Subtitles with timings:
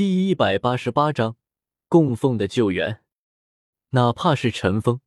[0.00, 1.36] 第一百八十八章
[1.86, 3.02] 供奉的救援。
[3.90, 5.02] 哪怕是陈峰，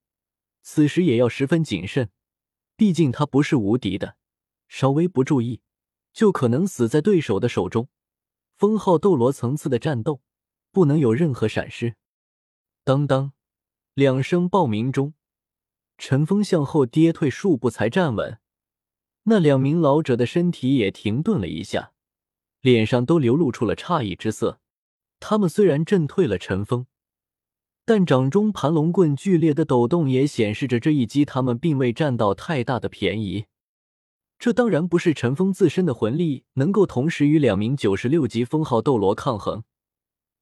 [0.62, 2.12] 此时也要十分谨慎，
[2.78, 4.18] 毕竟他不是无敌的，
[4.68, 5.62] 稍微不注意，
[6.14, 7.90] 就可能死在对手的手中。
[8.56, 10.22] 封号斗罗层次的战斗，
[10.72, 11.96] 不能有任何闪失。
[12.84, 13.34] 当当，
[13.96, 15.16] 两声爆鸣中，
[15.98, 18.40] 陈峰向后跌退数步才站稳，
[19.24, 21.94] 那两名老者的身体也停顿了一下，
[22.62, 24.60] 脸上都流露出了诧异之色。
[25.26, 26.86] 他们虽然震退了陈峰，
[27.86, 33.46] 但掌中盘龙棍剧烈的抖动也显示着这一击他们并未占到太大的便宜。
[34.38, 39.64] 这当然不是陈峰自身的魂力能够同时与两名九十六级封号斗罗抗衡，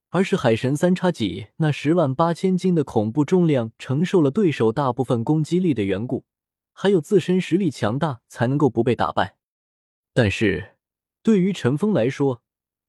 [0.10, 6.26] 而是海神三叉戟那十万八千斤的恐怖重量承受了对手大部分攻击力的缘故，
[6.74, 9.38] 还有自身实力强大才能够不被打败。
[10.12, 10.78] 但是，
[11.22, 12.42] 对于陈峰来说，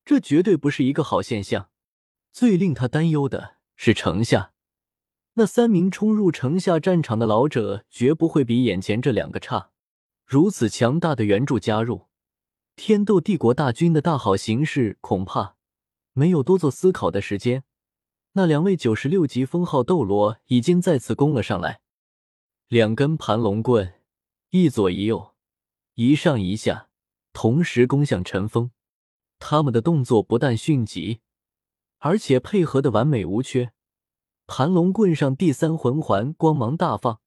[0.07, 1.69] 这绝对不是一个好现象。
[2.33, 4.53] 最令他担忧的是城下
[5.35, 9.71] 那三名冲入城下战场的老者，绝不会比眼前这两个差。
[10.27, 12.09] 如此强大的援助加入，
[12.77, 15.57] 天斗帝国大军的大好形势恐怕
[16.13, 17.65] 没有多做思考的时间。
[18.33, 21.81] 那两位九十六级封号斗罗已经再次攻了上来，
[22.69, 23.95] 两根盘龙棍，
[24.51, 25.35] 一左一右，
[25.95, 26.89] 一上一下，
[27.35, 28.71] 同时攻向陈峰。
[29.39, 31.21] 他们的动作不但迅疾。
[32.05, 33.73] 而且配合的完美无缺，
[34.49, 37.21] 盘龙棍上第三魂环光芒大放，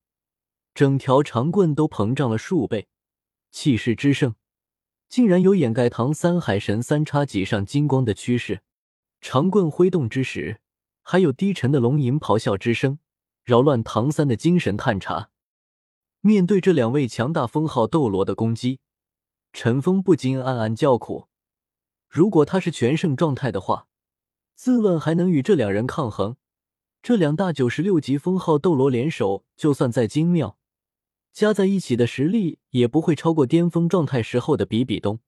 [0.73, 2.89] 整条长棍都膨胀了数倍，
[3.51, 4.35] 气势之盛，
[5.07, 8.63] 竟然有掩盖唐三海神三叉戟上金光的趋势。
[9.21, 10.59] 长棍挥动之时，
[11.01, 12.99] 还有低沉的龙吟咆哮之声，
[13.45, 15.29] 扰乱唐三的精神探查。
[16.19, 18.81] 面对这两位强大封号斗罗的攻击，
[19.53, 21.29] 陈峰不禁暗暗叫苦：
[22.09, 23.87] 如果他是全盛状态的话。
[24.55, 26.37] 自问还能与这两人抗衡？
[27.03, 30.57] 这两大九十六级封号斗罗联手，就算再精妙，
[31.33, 35.19] 加在一起的实力也不会超过巅峰状态时候的比比东。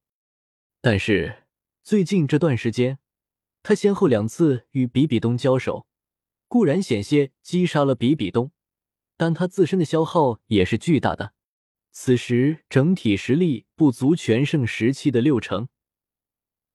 [0.82, 1.44] 但是
[1.84, 3.00] 最近这段时间，
[3.62, 5.86] 他先后两次与比比东交手，
[6.48, 8.52] 固然险些击杀了比比东，
[9.18, 11.34] 但他自身的消耗也是巨大的。
[11.92, 15.68] 此时整体实力不足全盛时期的六成。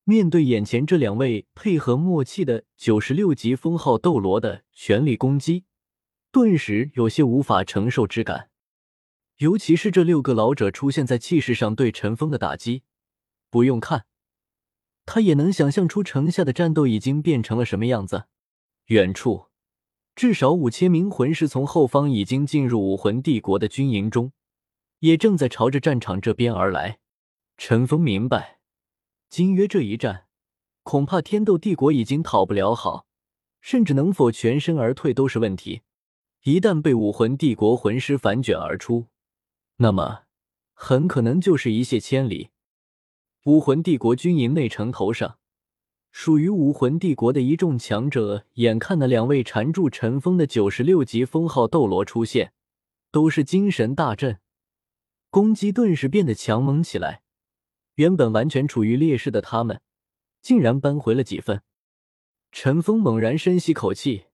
[0.05, 5.65] 面对眼前这两位配合默契的九十六级封号斗罗的全力攻击，
[6.33, 8.51] 顿时有些无法承受之感。
[9.39, 12.83] 尤其是这六个老者出现在气势上对陈峰的打击，
[13.49, 14.07] 不用看，
[15.07, 18.25] 他也能想象出城下的战斗已经变成了什么样子。
[18.87, 19.47] 远处，
[20.17, 24.33] 至少五千名魂师从后方已经进入武魂帝国的军营中，
[24.99, 26.99] 也正在朝着战场这边而来。
[27.57, 28.62] 陈峰明白。
[29.33, 30.27] 今约这一战，
[30.83, 33.07] 恐怕天斗帝国已经讨不了好，
[33.63, 35.81] 甚至能否全身而退都是问题。
[36.43, 39.07] 一旦被武魂帝国魂师反卷而出，
[39.77, 40.25] 那么
[40.75, 42.51] 很可能就是一泻千里。
[43.47, 45.39] 武魂帝国军营内城头上，
[46.11, 52.53] 属于武魂帝国的一众强者，眼看那两位缠住陈封的九十六级封号斗罗出现，
[53.11, 54.41] 都是精神大振，
[55.31, 57.23] 攻击顿时变得强猛起来。
[57.95, 59.81] 原本完全处于劣势的他们，
[60.41, 61.63] 竟然扳回了几分。
[62.51, 64.27] 陈峰猛然深吸口气，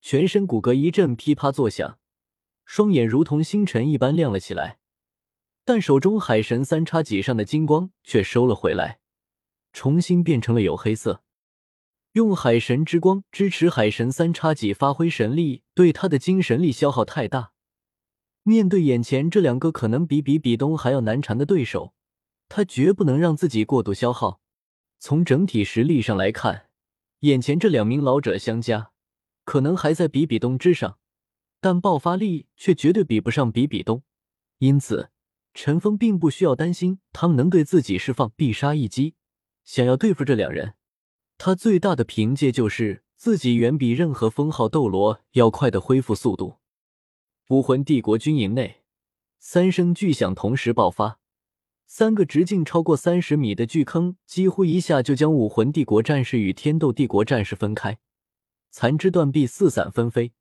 [0.00, 1.98] 全身骨骼一阵噼啪作响，
[2.64, 4.78] 双眼如同星辰一般亮了起来。
[5.64, 9.00] 但手中海神三叉戟上的金光却收了回来，
[9.72, 11.22] 重新变成了黝黑色。
[12.12, 17.52] 用海神之光支持海神三叉戟发挥神力，对他的精神力消耗太大。
[18.42, 21.92] 面对眼前这两个可能比比比东还要难缠的对手。
[22.48, 24.40] 他绝不能让自己过度消耗。
[24.98, 26.68] 从整体实力上来看，
[27.20, 28.92] 眼前这两名老者相加，
[29.44, 30.98] 可能还在比比东之上，
[31.60, 34.02] 但爆发力却绝对比不上比比东。
[34.58, 35.10] 因此，
[35.52, 39.14] 陈峰并不需要担心他们能对自己释放必杀一击。
[39.64, 40.74] 想要对付这两人，
[41.36, 46.58] 他最大的凭借就是自己远比任何封号斗罗要快的恢复速度。
[47.48, 48.82] 武魂帝国军营内，
[49.38, 51.20] 三声巨响同时爆发。
[51.86, 57.98] 三个直径超过三十米的巨坑，几乎一下就将武魂帝国战士与天斗帝国战士分开，
[58.70, 60.32] 残肢断臂，四散纷飞。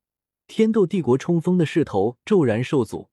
[0.47, 3.09] 天斗帝国冲锋的势头骤然受阻，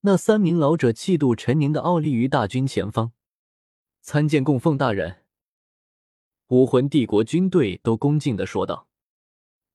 [0.00, 3.12] 那三名老者气度沉凝的傲立于大军前方。
[4.02, 5.22] 参见供奉大人，
[6.48, 8.88] 武魂帝国军队都恭敬的说道。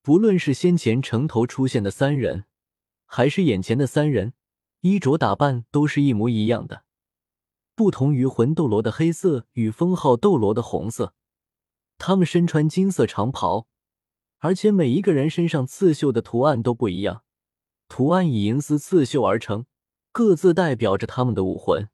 [0.02, 2.46] 不论是先前城头出现的三人，
[3.06, 4.34] 还是眼前的三人，
[4.82, 6.84] 衣着打扮都是一模一样的。
[7.80, 11.14] 不同于魂斗罗的黑色与封号斗罗的红色，
[11.98, 13.68] 他们身穿金色长袍，
[14.40, 17.24] 而且每一个人身上刺绣的图案都不一样，
[17.88, 19.66] 图案以银丝刺绣而成，
[20.12, 21.88] 各自代表着他们的武魂。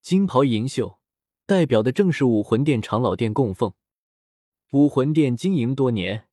[0.00, 1.00] 金袍银绣，
[1.46, 3.72] 代表的正是武魂殿长老殿供奉。
[4.70, 6.28] 武魂殿经营多年，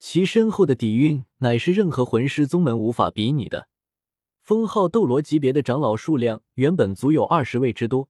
[0.00, 3.68] 其深厚的底蕴乃是任何魂师宗门无法比拟的。
[4.42, 8.08] 封号斗罗级别的长老数量原本足有二十位之多，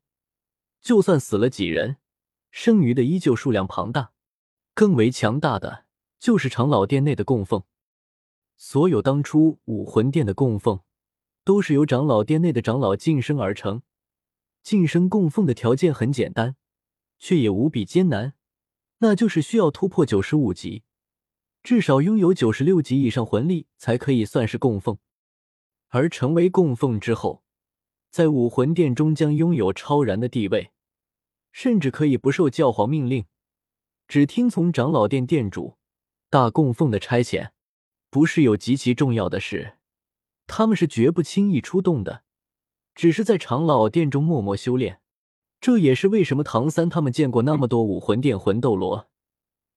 [0.85, 1.97] 就算死了几人，
[2.51, 4.13] 剩余的依旧数量庞大。
[4.75, 5.87] 更为强大的
[6.19, 7.63] 就是长老殿内的供奉。
[8.59, 10.81] 所有当初武魂殿的供奉，
[11.43, 13.81] 都是由长老殿内的长老晋升而成。
[14.63, 16.57] 晋升供奉的条件很简单，
[17.19, 18.35] 却也无比艰难。
[18.99, 20.83] 那就是需要突破九十五级，
[21.63, 24.99] 至少拥有九十六级以上魂力，才可以算是供奉。
[25.89, 27.43] 而成为供奉之后，
[28.11, 30.73] 在武魂殿中将拥有超然的地位，
[31.55, 33.27] 甚至可以不受教皇命令，
[34.09, 35.77] 只听从长老殿殿主
[36.29, 37.53] 大供奉的差遣。
[38.11, 39.79] 不是有极其重要的事，
[40.49, 42.25] 他们是绝不轻易出动的，
[42.97, 45.01] 只是在长老殿中默默修炼。
[45.61, 49.09] 这也是为什么唐三他们见过那么多武魂殿魂斗罗，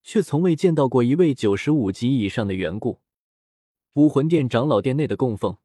[0.04, 3.02] 却从未见到过一位九十五级以上的缘故。
[3.94, 5.58] 武魂殿长老殿内的供奉，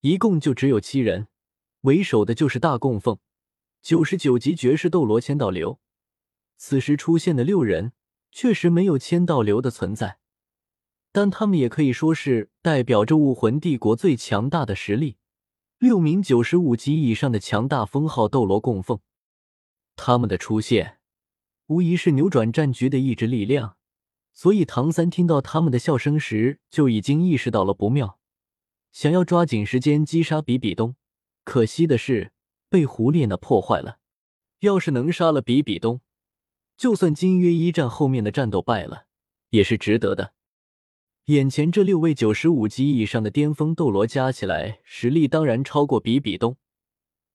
[0.00, 1.28] 一共就只有七人，
[1.82, 3.18] 为首的就是大供奉，
[3.84, 5.78] 九十九级绝世斗罗千道流。
[6.56, 7.92] 此时出现的六人，
[8.32, 10.16] 确实没有千道流的存在，
[11.12, 15.18] 但他们也可以说是代表着武魂帝国最强大的实力。
[15.76, 19.00] 六名九十五级以上的强大封号斗罗供奉。
[19.96, 21.00] 他们的出现，
[21.66, 23.76] 无疑是扭转战局的意志力量。
[24.32, 28.18] 所以，唐三听到他们的笑声时，就已经意识到了不妙，
[28.90, 30.96] 想要抓紧时间击杀比比东。
[31.44, 32.32] 可惜的是，
[32.74, 33.98] 被胡列娜破坏了。
[34.58, 36.00] 要是能杀了比比东，
[36.76, 39.04] 就算金约一战后面的战斗败了，
[39.50, 40.32] 也是值得的。
[41.26, 46.56] 眼前这六位九十五级以上的巅峰斗罗加起来，实力当然超过比比东。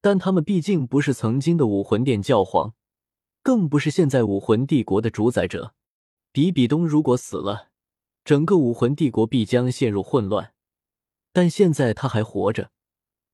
[0.01, 2.74] 但他们毕竟不是曾经的武魂殿教皇，
[3.41, 5.74] 更不是现在武魂帝国的主宰者。
[6.33, 7.69] 比比东如果死了，
[8.25, 10.51] 整个武魂帝国必将陷入混乱。
[11.31, 12.71] 但现在他还活着，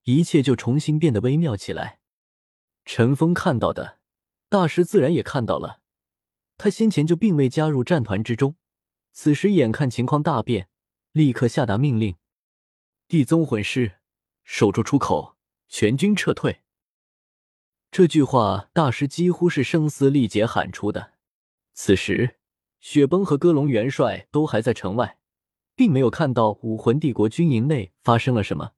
[0.05, 1.99] 一切就重新变得微妙起来。
[2.85, 3.99] 陈峰看到的，
[4.49, 5.81] 大师自然也看到了。
[6.57, 8.55] 他先前就并未加入战团之中，
[9.11, 10.69] 此时眼看情况大变，
[11.11, 12.15] 立刻下达命令：
[13.07, 13.99] 地宗魂师
[14.43, 15.35] 守住出口。
[15.67, 16.61] 全军撤退！
[17.89, 21.13] 这句话，大师几乎是声嘶力竭喊出的。
[21.73, 22.37] 此时，
[22.79, 25.17] 雪崩和戈隆元帅都还在城外，
[25.75, 28.73] 并没有看到武魂帝国军营内发生了什么。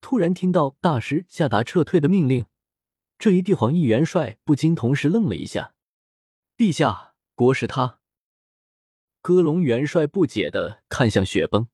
[0.00, 2.46] 突然听到大师下达撤退的命令，
[3.18, 5.74] 这一帝皇一元帅不禁同时愣了一下。
[6.56, 7.98] 陛下，国师他。
[9.22, 11.68] 戈隆元帅不解的看向雪崩。